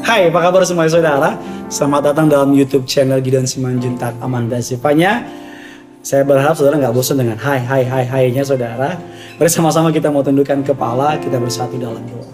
Hai, 0.00 0.26
apa 0.26 0.42
kabar 0.42 0.66
semua 0.66 0.90
saudara? 0.90 1.38
Selamat 1.70 2.10
datang 2.10 2.26
dalam 2.26 2.50
YouTube 2.50 2.82
channel 2.82 3.22
Gideon 3.22 3.46
Simanjuntak 3.46 4.18
Amanda 4.18 4.58
Sifanya. 4.58 5.22
Saya 6.02 6.26
berharap 6.26 6.58
saudara 6.58 6.82
nggak 6.82 6.90
bosan 6.90 7.22
dengan 7.22 7.38
hai, 7.38 7.62
hai, 7.62 7.86
hai, 7.86 8.04
hai-nya 8.10 8.42
saudara. 8.42 8.98
Mari 9.38 9.50
sama-sama 9.52 9.94
kita 9.94 10.10
mau 10.10 10.26
tundukkan 10.26 10.66
kepala, 10.66 11.14
kita 11.22 11.38
bersatu 11.38 11.78
dalam 11.78 12.02
doa. 12.10 12.26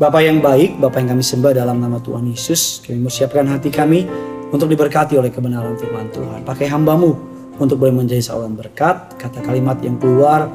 Bapak 0.00 0.24
yang 0.24 0.40
baik, 0.40 0.80
Bapak 0.80 1.04
yang 1.04 1.18
kami 1.18 1.24
sembah 1.26 1.52
dalam 1.52 1.76
nama 1.76 2.00
Tuhan 2.00 2.24
Yesus, 2.24 2.80
kami 2.80 3.04
mau 3.04 3.12
siapkan 3.12 3.44
hati 3.52 3.68
kami 3.68 4.08
untuk 4.48 4.70
diberkati 4.70 5.20
oleh 5.20 5.28
kebenaran 5.28 5.76
firman 5.76 6.08
Tuhan. 6.08 6.40
Pakai 6.46 6.72
hambamu 6.72 7.14
untuk 7.60 7.84
boleh 7.84 7.92
menjadi 7.92 8.32
seorang 8.32 8.56
berkat, 8.56 9.18
kata 9.20 9.44
kalimat 9.44 9.76
yang 9.84 10.00
keluar, 10.00 10.48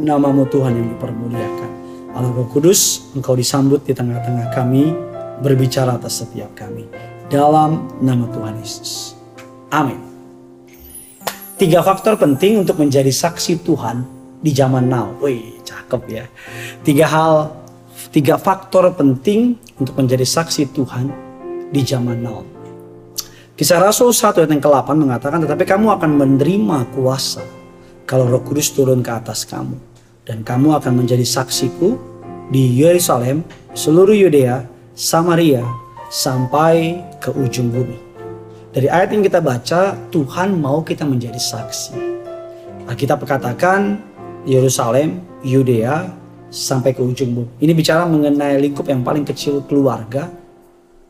namamu 0.00 0.48
Tuhan 0.48 0.74
yang 0.74 0.88
dipermuliakan. 0.96 1.79
Allah 2.10 2.30
Roh 2.34 2.48
Kudus, 2.50 3.12
Engkau 3.14 3.38
disambut 3.38 3.86
di 3.86 3.94
tengah-tengah 3.94 4.50
kami, 4.50 4.90
berbicara 5.40 5.94
atas 5.94 6.22
setiap 6.24 6.50
kami. 6.58 6.90
Dalam 7.30 7.86
nama 8.02 8.26
Tuhan 8.34 8.58
Yesus. 8.58 9.14
Amin. 9.70 9.98
Tiga 11.54 11.84
faktor 11.84 12.18
penting 12.18 12.66
untuk 12.66 12.80
menjadi 12.80 13.12
saksi 13.12 13.62
Tuhan 13.62 14.02
di 14.42 14.50
zaman 14.50 14.90
now. 14.90 15.14
Wih, 15.22 15.60
cakep 15.62 16.02
ya. 16.10 16.24
Tiga 16.82 17.06
hal, 17.06 17.34
tiga 18.10 18.40
faktor 18.40 18.90
penting 18.96 19.54
untuk 19.78 19.94
menjadi 19.94 20.26
saksi 20.26 20.74
Tuhan 20.74 21.12
di 21.70 21.80
zaman 21.86 22.18
now. 22.18 22.42
Kisah 23.54 23.76
Rasul 23.76 24.16
1 24.16 24.40
ayat 24.40 24.50
yang 24.50 24.64
ke-8 24.64 24.88
mengatakan, 24.96 25.44
tetapi 25.44 25.68
kamu 25.68 25.92
akan 26.00 26.10
menerima 26.16 26.96
kuasa 26.96 27.44
kalau 28.08 28.24
roh 28.24 28.40
kudus 28.40 28.72
turun 28.72 29.04
ke 29.04 29.12
atas 29.12 29.44
kamu. 29.44 29.89
Dan 30.30 30.46
kamu 30.46 30.78
akan 30.78 31.02
menjadi 31.02 31.26
saksiku 31.26 31.98
di 32.54 32.78
Yerusalem, 32.78 33.42
seluruh 33.74 34.14
Yudea, 34.14 34.62
Samaria 34.94 35.66
sampai 36.06 37.02
ke 37.18 37.34
ujung 37.34 37.74
bumi. 37.74 37.98
Dari 38.70 38.86
ayat 38.86 39.10
yang 39.10 39.26
kita 39.26 39.42
baca, 39.42 39.98
Tuhan 40.14 40.54
mau 40.54 40.86
kita 40.86 41.02
menjadi 41.02 41.34
saksi. 41.34 41.98
Kita 42.94 43.18
katakan 43.18 43.98
Yerusalem, 44.46 45.18
Yudea, 45.42 46.06
sampai 46.46 46.94
ke 46.94 47.02
ujung 47.02 47.34
bumi. 47.34 47.50
Ini 47.58 47.74
bicara 47.74 48.06
mengenai 48.06 48.54
lingkup 48.62 48.86
yang 48.86 49.02
paling 49.02 49.26
kecil 49.26 49.66
keluarga, 49.66 50.30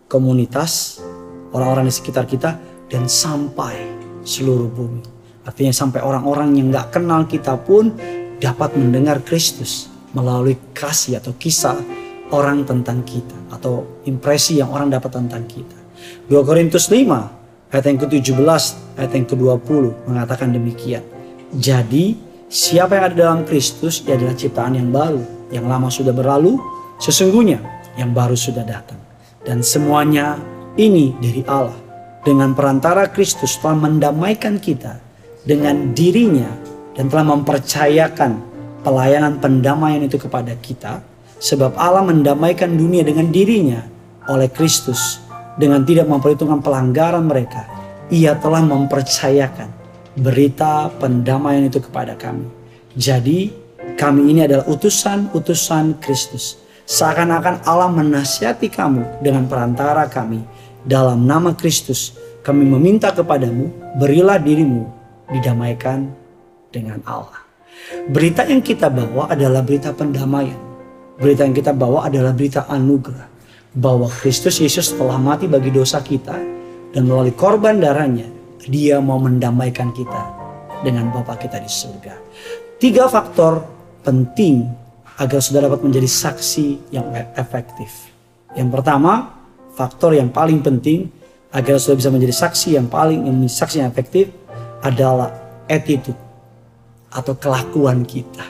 komunitas, 0.09 1.05
orang-orang 1.53 1.93
di 1.93 1.93
sekitar 1.93 2.25
kita, 2.25 2.57
dan 2.89 3.05
sampai 3.05 3.85
seluruh 4.25 4.73
bumi. 4.73 5.05
Artinya 5.45 5.77
sampai 5.77 6.01
orang-orang 6.01 6.57
yang 6.57 6.73
gak 6.73 6.97
kenal 6.97 7.29
kita 7.29 7.61
pun 7.61 7.93
dapat 8.41 8.75
mendengar 8.75 9.21
Kristus 9.21 9.93
melalui 10.17 10.57
kasih 10.73 11.21
atau 11.21 11.37
kisah 11.37 11.77
orang 12.33 12.65
tentang 12.65 13.05
kita 13.05 13.37
atau 13.53 14.03
impresi 14.09 14.59
yang 14.59 14.73
orang 14.73 14.91
dapat 14.91 15.13
tentang 15.13 15.45
kita. 15.47 15.79
2 16.33 16.49
Korintus 16.49 16.89
5 16.89 17.71
ayat 17.71 17.85
yang 17.87 17.99
ke-17 18.01 18.63
ayat 18.97 19.13
yang 19.13 19.27
ke-20 19.29 19.83
mengatakan 20.09 20.49
demikian. 20.51 21.05
Jadi 21.53 22.17
siapa 22.49 22.97
yang 22.97 23.05
ada 23.13 23.17
dalam 23.17 23.41
Kristus 23.45 24.03
ia 24.09 24.17
adalah 24.17 24.35
ciptaan 24.35 24.75
yang 24.75 24.89
baru. 24.89 25.23
Yang 25.51 25.67
lama 25.67 25.89
sudah 25.91 26.15
berlalu, 26.15 26.63
sesungguhnya 27.03 27.59
yang 27.99 28.15
baru 28.15 28.39
sudah 28.39 28.63
datang. 28.63 28.99
Dan 29.43 29.67
semuanya 29.67 30.39
ini 30.79 31.13
dari 31.19 31.43
Allah. 31.51 31.77
Dengan 32.21 32.53
perantara 32.53 33.09
Kristus 33.11 33.59
telah 33.59 33.75
mendamaikan 33.75 34.61
kita 34.61 35.01
dengan 35.43 35.97
dirinya 35.97 36.70
dan 37.01 37.09
telah 37.09 37.25
mempercayakan 37.33 38.37
pelayanan 38.85 39.41
pendamaian 39.41 40.05
itu 40.05 40.21
kepada 40.21 40.53
kita 40.61 41.01
Sebab 41.41 41.73
Allah 41.81 42.05
mendamaikan 42.05 42.77
dunia 42.77 43.01
dengan 43.01 43.33
dirinya 43.33 43.81
oleh 44.29 44.53
Kristus 44.53 45.25
dengan 45.57 45.81
tidak 45.89 46.05
memperhitungkan 46.05 46.61
pelanggaran 46.61 47.25
mereka. 47.25 47.65
Ia 48.13 48.37
telah 48.37 48.61
mempercayakan 48.61 49.73
berita 50.21 50.93
pendamaian 51.01 51.65
itu 51.65 51.81
kepada 51.81 52.13
kami. 52.13 52.45
Jadi 52.93 53.57
kami 53.97 54.37
ini 54.37 54.45
adalah 54.45 54.69
utusan-utusan 54.69 55.97
Kristus. 56.05 56.61
Seakan-akan 56.85 57.65
Allah 57.65 57.89
menasihati 57.89 58.69
kamu 58.69 59.25
dengan 59.25 59.49
perantara 59.49 60.05
kami. 60.13 60.45
Dalam 60.85 61.25
nama 61.25 61.57
Kristus 61.57 62.21
kami 62.45 62.69
meminta 62.69 63.17
kepadamu, 63.17 63.97
berilah 63.97 64.37
dirimu 64.37 64.85
didamaikan 65.33 66.20
dengan 66.71 67.03
Allah. 67.07 67.43
Berita 68.11 68.47
yang 68.47 68.63
kita 68.63 68.91
bawa 68.91 69.31
adalah 69.31 69.63
berita 69.63 69.91
pendamaian 69.95 70.71
Berita 71.21 71.45
yang 71.45 71.53
kita 71.53 71.77
bawa 71.77 72.09
adalah 72.09 72.33
berita 72.33 72.65
anugerah. 72.65 73.29
Bahwa 73.77 74.09
Kristus 74.09 74.57
Yesus 74.57 74.97
telah 74.97 75.21
mati 75.21 75.45
bagi 75.45 75.69
dosa 75.69 76.01
kita. 76.01 76.33
Dan 76.91 77.07
melalui 77.07 77.37
korban 77.37 77.77
darahnya, 77.77 78.27
dia 78.65 78.99
mau 78.99 79.21
mendamaikan 79.21 79.93
kita 79.93 80.23
dengan 80.81 81.13
Bapa 81.13 81.37
kita 81.37 81.61
di 81.61 81.69
surga. 81.69 82.17
Tiga 82.81 83.07
faktor 83.07 83.63
penting 84.01 84.65
agar 85.21 85.45
saudara 85.45 85.69
dapat 85.69 85.85
menjadi 85.85 86.09
saksi 86.09 86.91
yang 86.91 87.13
efektif. 87.37 88.11
Yang 88.57 88.81
pertama, 88.81 89.37
faktor 89.77 90.17
yang 90.17 90.33
paling 90.33 90.65
penting 90.65 91.13
agar 91.53 91.77
saudara 91.77 92.01
bisa 92.01 92.11
menjadi 92.11 92.35
saksi 92.35 92.81
yang 92.81 92.89
paling 92.89 93.29
yang 93.29 93.37
saksi 93.45 93.85
yang 93.85 93.93
efektif 93.93 94.33
adalah 94.81 95.31
attitude 95.69 96.17
atau 97.11 97.35
kelakuan 97.37 98.07
kita. 98.07 98.47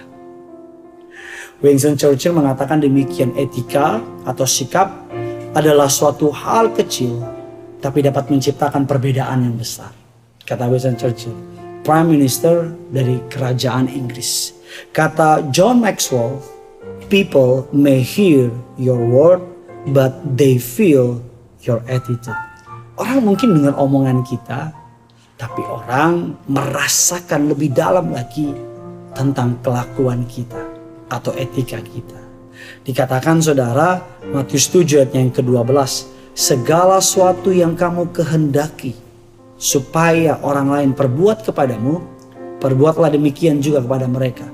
Winston 1.61 1.97
Churchill 1.97 2.33
mengatakan 2.33 2.81
demikian 2.81 3.37
etika 3.37 4.01
atau 4.25 4.49
sikap 4.49 4.89
adalah 5.53 5.93
suatu 5.93 6.33
hal 6.33 6.73
kecil 6.73 7.21
tapi 7.85 8.01
dapat 8.01 8.33
menciptakan 8.33 8.89
perbedaan 8.89 9.45
yang 9.45 9.57
besar. 9.57 9.93
Kata 10.45 10.69
Winston 10.73 10.97
Churchill, 10.97 11.37
Prime 11.85 12.09
Minister 12.09 12.73
dari 12.89 13.21
kerajaan 13.29 13.93
Inggris. 13.93 14.57
Kata 14.97 15.45
John 15.53 15.85
Maxwell, 15.85 16.41
people 17.13 17.69
may 17.77 18.01
hear 18.01 18.49
your 18.81 19.01
word 19.01 19.45
but 19.93 20.17
they 20.25 20.57
feel 20.57 21.21
your 21.65 21.85
attitude. 21.89 22.37
Orang 22.97 23.25
mungkin 23.25 23.57
dengar 23.57 23.77
omongan 23.81 24.25
kita, 24.25 24.73
tapi 25.41 25.65
orang 25.65 26.37
merasakan 26.53 27.49
lebih 27.49 27.73
dalam 27.73 28.13
lagi 28.13 28.53
tentang 29.17 29.57
kelakuan 29.65 30.29
kita 30.29 30.61
atau 31.09 31.33
etika 31.33 31.81
kita. 31.81 32.21
Dikatakan 32.85 33.41
saudara, 33.41 34.05
Matius 34.29 34.69
7 34.69 35.01
ayat 35.01 35.17
yang 35.17 35.33
ke-12, 35.33 35.73
segala 36.37 37.01
sesuatu 37.01 37.49
yang 37.57 37.73
kamu 37.73 38.13
kehendaki 38.13 38.93
supaya 39.57 40.37
orang 40.45 40.69
lain 40.69 40.91
perbuat 40.93 41.49
kepadamu, 41.49 42.05
perbuatlah 42.61 43.09
demikian 43.09 43.65
juga 43.65 43.81
kepada 43.81 44.05
mereka. 44.05 44.45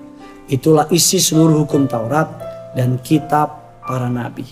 Itulah 0.47 0.87
isi 0.95 1.19
seluruh 1.19 1.67
hukum 1.67 1.91
Taurat 1.91 2.31
dan 2.79 3.03
kitab 3.03 3.83
para 3.83 4.07
nabi. 4.07 4.47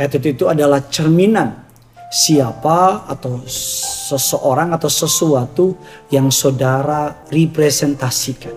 Attitude 0.00 0.32
itu 0.32 0.48
adalah 0.48 0.80
cerminan 0.88 1.61
siapa 2.12 3.08
atau 3.08 3.40
seseorang 3.48 4.76
atau 4.76 4.92
sesuatu 4.92 5.72
yang 6.12 6.28
saudara 6.28 7.24
representasikan. 7.32 8.52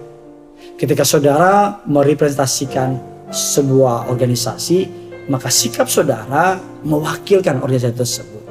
Ketika 0.75 1.07
saudara 1.07 1.79
merepresentasikan 1.87 2.99
sebuah 3.31 4.11
organisasi, 4.11 5.07
maka 5.31 5.47
sikap 5.47 5.87
saudara 5.87 6.59
mewakilkan 6.83 7.63
organisasi 7.63 7.95
tersebut. 7.95 8.43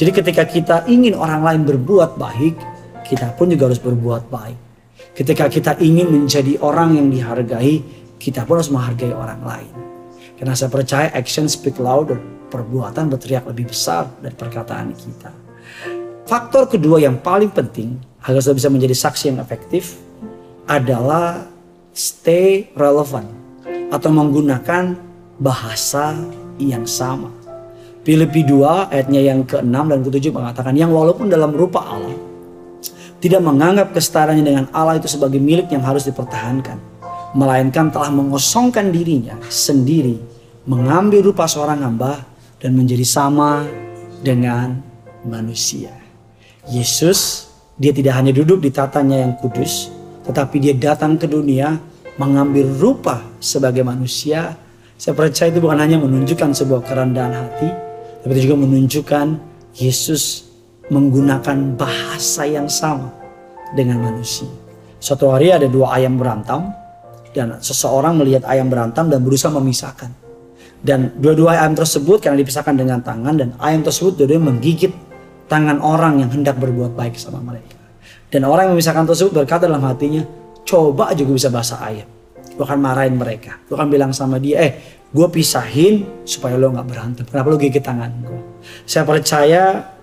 Jadi 0.00 0.10
ketika 0.16 0.42
kita 0.48 0.76
ingin 0.88 1.12
orang 1.12 1.44
lain 1.44 1.62
berbuat 1.68 2.16
baik, 2.16 2.56
kita 3.04 3.36
pun 3.36 3.52
juga 3.52 3.68
harus 3.68 3.78
berbuat 3.84 4.32
baik. 4.32 4.58
Ketika 5.12 5.52
kita 5.52 5.76
ingin 5.76 6.08
menjadi 6.08 6.56
orang 6.64 6.96
yang 6.96 7.12
dihargai, 7.12 7.84
kita 8.16 8.48
pun 8.48 8.64
harus 8.64 8.72
menghargai 8.72 9.12
orang 9.12 9.44
lain. 9.44 9.72
Karena 10.40 10.56
saya 10.56 10.72
percaya 10.72 11.12
action 11.12 11.50
speak 11.50 11.76
louder. 11.76 12.37
Perbuatan 12.48 13.12
berteriak 13.12 13.44
lebih 13.48 13.68
besar 13.68 14.08
dari 14.24 14.32
perkataan 14.32 14.96
kita. 14.96 15.30
Faktor 16.28 16.68
kedua 16.68 17.00
yang 17.00 17.20
paling 17.20 17.52
penting 17.52 18.00
agar 18.24 18.40
kita 18.40 18.56
bisa 18.56 18.68
menjadi 18.68 18.96
saksi 18.96 19.24
yang 19.32 19.38
efektif 19.40 19.96
adalah 20.68 21.48
stay 21.96 22.68
relevant 22.76 23.28
atau 23.88 24.10
menggunakan 24.12 24.96
bahasa 25.40 26.12
yang 26.60 26.84
sama. 26.84 27.32
Filipi 28.04 28.44
2 28.44 28.92
ayatnya 28.92 29.20
yang 29.20 29.44
ke-6 29.44 29.68
dan 29.68 30.00
ke-7 30.04 30.26
mengatakan 30.32 30.72
yang 30.72 30.88
walaupun 30.92 31.28
dalam 31.28 31.52
rupa 31.52 31.84
Allah 31.84 32.16
tidak 33.18 33.42
menganggap 33.42 33.92
kesetaraan 33.92 34.40
dengan 34.40 34.70
Allah 34.70 34.96
itu 34.96 35.10
sebagai 35.10 35.42
milik 35.42 35.68
yang 35.74 35.82
harus 35.82 36.06
dipertahankan, 36.06 36.78
melainkan 37.34 37.90
telah 37.90 38.08
mengosongkan 38.14 38.94
dirinya 38.94 39.34
sendiri, 39.50 40.22
mengambil 40.64 41.32
rupa 41.32 41.50
seorang 41.50 41.82
hamba 41.82 42.22
dan 42.58 42.74
menjadi 42.74 43.06
sama 43.06 43.66
dengan 44.22 44.82
manusia. 45.26 45.94
Yesus, 46.68 47.48
dia 47.78 47.94
tidak 47.94 48.18
hanya 48.18 48.34
duduk 48.34 48.60
di 48.60 48.74
tatanya 48.74 49.22
yang 49.22 49.38
kudus, 49.38 49.88
tetapi 50.26 50.58
dia 50.58 50.74
datang 50.74 51.16
ke 51.16 51.30
dunia 51.30 51.78
mengambil 52.18 52.66
rupa 52.76 53.22
sebagai 53.38 53.86
manusia 53.86 54.58
Saya 54.98 55.14
percaya 55.14 55.46
itu 55.54 55.62
bukan 55.62 55.78
hanya 55.78 55.94
menunjukkan 56.02 56.58
sebuah 56.58 56.82
kerendahan 56.82 57.30
hati, 57.30 57.70
tapi 58.26 58.34
juga 58.42 58.58
menunjukkan 58.66 59.38
Yesus 59.78 60.50
menggunakan 60.90 61.78
bahasa 61.78 62.42
yang 62.42 62.66
sama 62.66 63.14
dengan 63.78 64.02
manusia. 64.02 64.50
Suatu 64.98 65.30
hari 65.30 65.54
ada 65.54 65.70
dua 65.70 65.94
ayam 65.94 66.18
berantam 66.18 66.74
dan 67.30 67.62
seseorang 67.62 68.18
melihat 68.18 68.42
ayam 68.50 68.66
berantam 68.66 69.06
dan 69.06 69.22
berusaha 69.22 69.54
memisahkan. 69.54 70.10
Dan 70.78 71.18
dua-dua 71.18 71.58
ayam 71.58 71.74
tersebut 71.74 72.22
karena 72.22 72.38
dipisahkan 72.38 72.74
dengan 72.78 73.02
tangan 73.02 73.34
dan 73.34 73.48
ayam 73.58 73.82
tersebut 73.82 74.14
dua-duanya 74.14 74.54
menggigit 74.54 74.92
tangan 75.50 75.82
orang 75.82 76.22
yang 76.22 76.30
hendak 76.30 76.54
berbuat 76.60 76.94
baik 76.94 77.18
sama 77.18 77.42
mereka. 77.42 77.74
Dan 78.28 78.44
orang 78.46 78.70
yang 78.70 78.74
memisahkan 78.78 79.08
tersebut 79.08 79.32
berkata 79.42 79.66
dalam 79.66 79.82
hatinya, 79.82 80.22
coba 80.62 81.10
gue 81.16 81.24
bisa 81.24 81.48
bahasa 81.48 81.80
ayam. 81.80 82.06
Gue 82.54 82.64
akan 82.66 82.78
marahin 82.78 83.16
mereka. 83.16 83.56
Gue 83.66 83.74
akan 83.74 83.88
bilang 83.88 84.12
sama 84.12 84.36
dia, 84.38 84.60
eh 84.60 84.72
gue 85.08 85.26
pisahin 85.32 86.04
supaya 86.28 86.60
lo 86.60 86.68
gak 86.70 86.86
berantem. 86.86 87.24
Kenapa 87.24 87.48
lo 87.48 87.56
gigit 87.56 87.80
tangan 87.80 88.12
gue? 88.22 88.40
Saya 88.84 89.08
percaya 89.08 89.94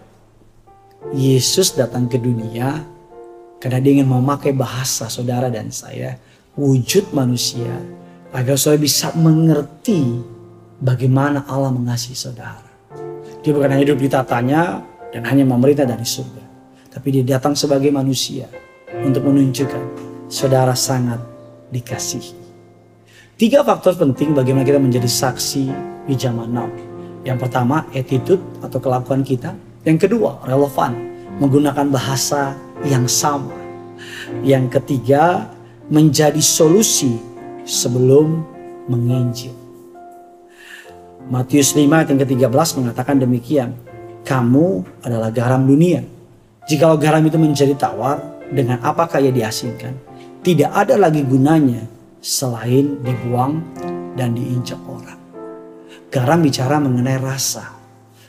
Yesus 1.13 1.77
datang 1.77 2.09
ke 2.09 2.17
dunia 2.17 2.81
karena 3.61 3.77
dia 3.77 4.01
ingin 4.01 4.09
memakai 4.09 4.51
bahasa 4.51 5.05
saudara 5.05 5.53
dan 5.53 5.69
saya, 5.69 6.17
wujud 6.57 7.13
manusia, 7.13 7.77
agar 8.33 8.57
saudara 8.57 8.81
bisa 8.81 9.13
mengerti 9.13 10.34
bagaimana 10.81 11.47
Allah 11.47 11.71
mengasihi 11.71 12.17
saudara. 12.17 12.67
Dia 13.45 13.53
bukan 13.53 13.69
hanya 13.69 13.83
hidup 13.85 13.99
di 14.01 14.09
tatanya 14.09 14.81
dan 15.13 15.21
hanya 15.29 15.45
memerintah 15.45 15.85
dari 15.85 16.03
surga. 16.03 16.43
Tapi 16.89 17.07
dia 17.11 17.37
datang 17.37 17.53
sebagai 17.53 17.91
manusia 17.91 18.47
untuk 19.03 19.27
menunjukkan 19.27 19.83
saudara 20.31 20.73
sangat 20.73 21.19
dikasihi. 21.69 22.33
Tiga 23.35 23.67
faktor 23.67 23.99
penting 23.99 24.31
bagaimana 24.31 24.63
kita 24.63 24.79
menjadi 24.79 25.11
saksi 25.11 25.63
di 26.07 26.15
zaman 26.15 26.55
now. 26.55 26.71
Yang 27.27 27.47
pertama, 27.49 27.83
attitude 27.91 28.39
atau 28.63 28.79
kelakuan 28.79 29.27
kita. 29.27 29.51
Yang 29.83 30.07
kedua, 30.07 30.39
relevan, 30.47 30.95
menggunakan 31.43 31.91
bahasa 31.91 32.55
yang 32.87 33.09
sama. 33.11 33.51
Yang 34.39 34.79
ketiga, 34.79 35.51
menjadi 35.91 36.39
solusi 36.39 37.19
sebelum 37.67 38.45
menginjil. 38.87 39.64
Matius 41.25 41.73
5 41.73 41.89
ayat 41.89 42.07
yang 42.13 42.21
ke-13 42.21 42.67
mengatakan 42.77 43.17
demikian. 43.17 43.73
Kamu 44.21 45.01
adalah 45.01 45.33
garam 45.33 45.65
dunia. 45.65 46.05
Jikalau 46.69 47.01
garam 47.01 47.25
itu 47.25 47.37
menjadi 47.37 47.73
tawar, 47.73 48.21
dengan 48.53 48.77
apakah 48.85 49.17
ia 49.17 49.33
diasingkan? 49.33 49.93
Tidak 50.45 50.69
ada 50.69 50.97
lagi 51.01 51.25
gunanya 51.25 51.81
selain 52.21 53.01
dibuang 53.01 53.57
dan 54.13 54.37
diinjak 54.37 54.77
orang. 54.85 55.17
Garam 56.13 56.45
bicara 56.45 56.77
mengenai 56.77 57.17
rasa. 57.17 57.73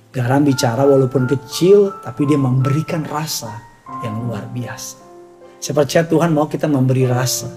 Garam 0.08 0.48
bicara 0.48 0.88
walaupun 0.88 1.28
kecil 1.28 1.92
tapi 2.00 2.24
dia 2.24 2.40
memberikan 2.40 3.04
rasa 3.04 3.52
yang 4.00 4.24
luar 4.24 4.48
biasa. 4.48 4.96
Saya 5.60 5.74
percaya 5.76 6.04
Tuhan 6.08 6.32
mau 6.32 6.48
kita 6.48 6.64
memberi 6.64 7.04
rasa. 7.04 7.52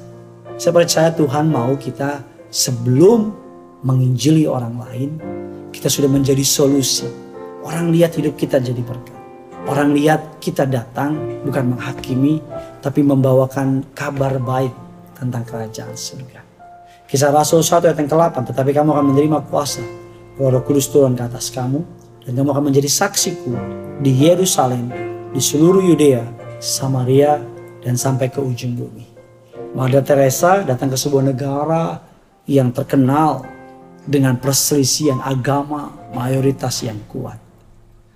Saya 0.59 0.75
percaya 0.75 1.15
Tuhan 1.15 1.47
mau 1.47 1.71
kita 1.79 2.23
sebelum 2.51 3.48
menginjili 3.83 4.43
orang 4.43 4.75
lain, 4.75 5.09
kita 5.71 5.87
sudah 5.87 6.11
menjadi 6.11 6.43
solusi. 6.43 7.07
Orang 7.63 7.91
lihat 7.95 8.15
hidup 8.15 8.35
kita 8.35 8.59
jadi 8.59 8.79
berkat. 8.83 9.15
Orang 9.67 9.93
lihat 9.93 10.39
kita 10.41 10.65
datang 10.65 11.19
bukan 11.45 11.75
menghakimi, 11.75 12.41
tapi 12.79 13.03
membawakan 13.03 13.83
kabar 13.91 14.39
baik 14.39 14.71
tentang 15.19 15.43
kerajaan 15.43 15.93
surga. 15.93 16.41
Kisah 17.05 17.33
Rasul 17.33 17.61
1 17.61 17.89
ayat 17.89 17.97
yang 17.99 18.09
ke-8, 18.09 18.53
tetapi 18.53 18.71
kamu 18.71 18.89
akan 18.95 19.05
menerima 19.13 19.37
kuasa. 19.51 19.83
Roh 20.39 20.63
Kudus 20.63 20.87
turun 20.87 21.19
ke 21.19 21.27
atas 21.27 21.51
kamu, 21.51 21.83
dan 22.23 22.31
kamu 22.31 22.49
akan 22.55 22.63
menjadi 22.71 22.87
saksiku 22.87 23.51
di 23.99 24.15
Yerusalem, 24.15 24.87
di 25.35 25.41
seluruh 25.43 25.83
Yudea, 25.83 26.23
Samaria, 26.63 27.43
dan 27.83 27.99
sampai 27.99 28.31
ke 28.31 28.39
ujung 28.39 28.79
bumi. 28.79 29.05
Mother 29.75 30.01
Teresa 30.01 30.63
datang 30.63 30.89
ke 30.89 30.97
sebuah 30.97 31.29
negara 31.29 32.01
yang 32.49 32.73
terkenal 32.73 33.58
dengan 34.09 34.41
perselisihan 34.41 35.21
agama 35.21 35.93
mayoritas 36.17 36.81
yang 36.81 36.97
kuat. 37.05 37.37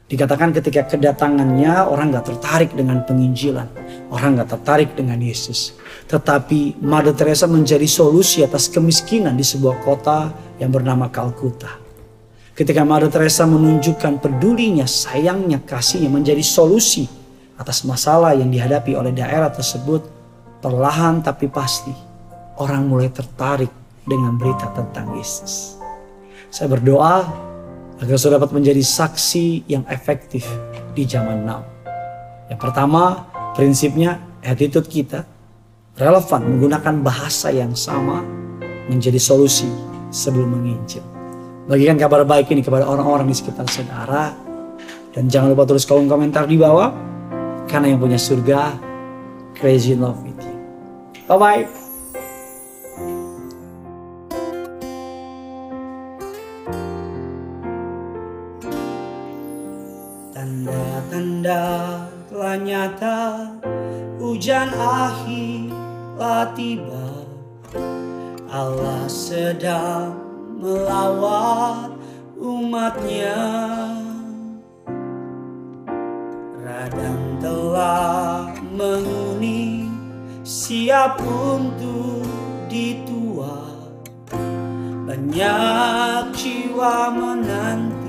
Dikatakan 0.10 0.54
ketika 0.54 0.86
kedatangannya 0.94 1.90
orang 1.90 2.14
gak 2.14 2.34
tertarik 2.34 2.70
dengan 2.74 3.02
penginjilan. 3.02 3.66
Orang 4.14 4.38
gak 4.38 4.52
tertarik 4.58 4.94
dengan 4.94 5.18
Yesus. 5.18 5.74
Tetapi 6.06 6.82
Mother 6.86 7.18
Teresa 7.18 7.50
menjadi 7.50 7.86
solusi 7.90 8.46
atas 8.46 8.70
kemiskinan 8.70 9.34
di 9.34 9.46
sebuah 9.46 9.82
kota 9.82 10.30
yang 10.62 10.70
bernama 10.70 11.10
Kalkuta. 11.10 11.82
Ketika 12.54 12.86
Mother 12.86 13.10
Teresa 13.10 13.50
menunjukkan 13.50 14.22
pedulinya, 14.22 14.86
sayangnya, 14.86 15.58
kasihnya 15.66 16.14
menjadi 16.14 16.46
solusi 16.46 17.10
atas 17.58 17.82
masalah 17.82 18.38
yang 18.38 18.54
dihadapi 18.54 18.94
oleh 18.94 19.10
daerah 19.10 19.50
tersebut, 19.50 20.06
perlahan 20.62 21.26
tapi 21.26 21.50
pasti 21.50 21.90
orang 22.62 22.86
mulai 22.86 23.10
tertarik 23.10 23.74
dengan 24.06 24.38
berita 24.38 24.70
tentang 24.78 25.18
Yesus. 25.18 25.83
Saya 26.54 26.70
berdoa 26.70 27.26
agar 27.98 28.14
saudara 28.22 28.46
dapat 28.46 28.62
menjadi 28.62 28.86
saksi 28.86 29.66
yang 29.66 29.82
efektif 29.90 30.46
di 30.94 31.02
zaman 31.02 31.50
now. 31.50 31.66
Yang 32.46 32.70
pertama, 32.70 33.26
prinsipnya 33.58 34.22
attitude 34.46 34.86
kita 34.86 35.26
relevan 35.98 36.46
menggunakan 36.46 37.02
bahasa 37.02 37.50
yang 37.50 37.74
sama 37.74 38.22
menjadi 38.86 39.18
solusi 39.18 39.66
sebelum 40.14 40.62
menginjil. 40.62 41.02
Bagikan 41.66 41.98
kabar 41.98 42.22
baik 42.22 42.54
ini 42.54 42.62
kepada 42.62 42.86
orang-orang 42.86 43.26
di 43.26 43.34
sekitar 43.34 43.66
saudara. 43.66 44.38
Dan 45.10 45.34
jangan 45.34 45.58
lupa 45.58 45.66
tulis 45.66 45.90
kolom 45.90 46.06
komentar 46.06 46.46
di 46.46 46.62
bawah. 46.62 46.94
Karena 47.66 47.98
yang 47.98 47.98
punya 47.98 48.22
surga, 48.22 48.78
crazy 49.58 49.98
love 49.98 50.22
with 50.22 50.38
you. 50.38 50.54
Bye-bye. 51.26 51.66
Tanda-tanda 51.66 51.83
telah 62.84 62.92
nyata 62.92 63.20
Hujan 64.20 64.72
akhir 64.72 65.72
telah 66.16 66.48
tiba. 66.56 67.08
Allah 68.48 69.04
sedang 69.08 70.16
melawat 70.60 71.92
umatnya. 72.40 73.44
Radang 76.64 77.24
telah 77.44 78.52
menguning 78.72 79.92
Siap 80.44 81.20
untuk 81.24 82.24
dituai 82.72 83.92
Banyak 85.08 86.32
jiwa 86.36 87.12
menanti 87.12 88.04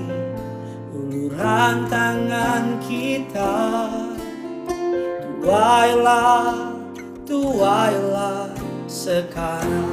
rantangan 1.34 2.78
kita 2.86 3.58
Tuailah, 5.44 6.56
tuailah 7.28 8.48
sekarang. 8.88 9.92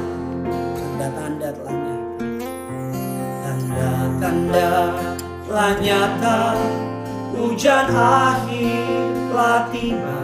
Tanda-tanda 0.96 1.52
telah 1.52 1.76
nyata. 1.76 2.24
Tanda-tanda 3.44 4.72
telah 5.44 5.72
nyata. 5.76 6.40
Hujan 7.36 7.84
akhir 7.92 9.12
telah 9.28 9.68
tiba. 9.68 10.20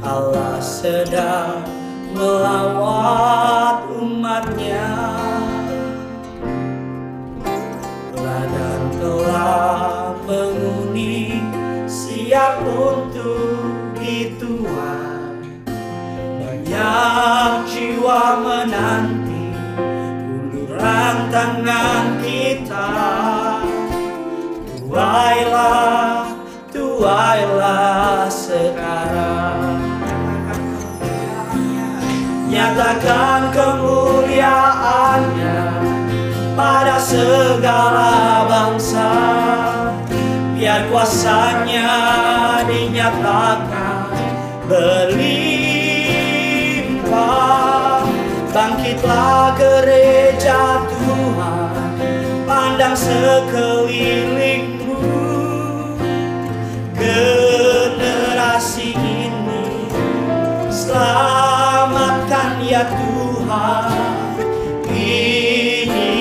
Allah 0.00 0.56
sedang 0.56 1.60
melawat 2.16 3.31
menanti 18.40 19.52
uluran 20.52 21.16
tangan 21.28 22.06
kita. 22.24 22.88
Tuailah 24.80 26.32
tuailah 26.72 28.28
sekarang. 28.28 29.80
Nyatakan 32.52 33.48
kemuliaannya 33.56 35.60
pada 36.52 37.00
segala 37.00 38.44
bangsa. 38.44 39.08
Biar 40.52 40.84
kuasanya 40.92 41.88
dinyatakan 42.68 44.12
bangkitlah 48.52 49.56
gereja 49.56 50.84
Tuhan 50.84 51.96
Pandang 52.44 52.92
sekelilingmu. 52.92 55.00
Generasi 56.92 58.92
ini 58.92 59.88
Selamatkan 60.68 62.60
ya 62.60 62.84
Tuhan. 62.92 63.88
Ini 64.92 66.12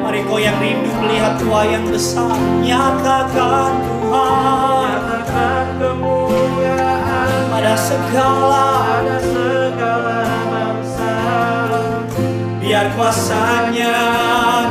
Mari 0.00 0.24
kau 0.24 0.40
yang 0.40 0.56
rindu 0.56 0.88
melihat 1.04 1.36
Tuhan 1.36 1.76
yang 1.76 1.84
besar 1.92 2.32
Nyatakan 2.64 3.84
Tuhan. 3.84 4.88
Nyatakan 4.88 5.76
kemuliaan 5.76 7.52
Pada 7.52 7.76
segala 7.76 8.72
pada 9.02 9.18
segala 9.20 9.51
kuasanya 12.96 13.96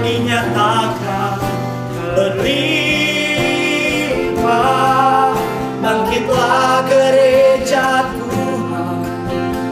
dinyatakan 0.01 1.41
berlimpah 2.17 2.51
Bangkitlah 5.81 6.85
gereja 6.85 8.05
Tuhan 8.13 9.01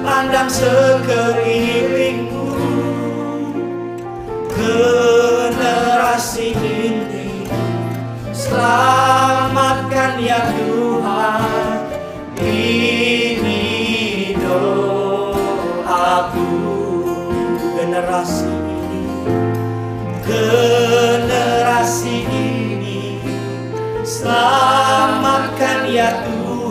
Pandang 0.01 0.49
sekelilingmu 0.49 1.88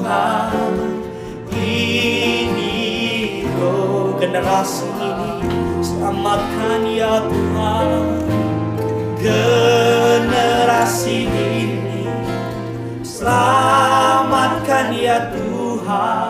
Tuhan 0.08 0.72
Ini 1.52 2.80
do 3.60 4.16
generasi 4.16 4.88
ini 4.96 5.44
Selamatkan 5.84 6.80
ya 6.88 7.28
Tuhan 7.28 7.88
Generasi 9.20 10.48
ini 11.28 12.08
Selamatkan 13.04 14.96
ya 14.96 15.28
Tuhan 15.36 16.27